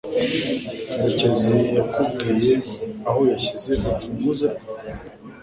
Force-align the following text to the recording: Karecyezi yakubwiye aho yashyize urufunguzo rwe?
Karecyezi 0.85 1.55
yakubwiye 1.77 2.53
aho 3.09 3.21
yashyize 3.31 3.71
urufunguzo 3.85 4.45
rwe? 4.53 4.65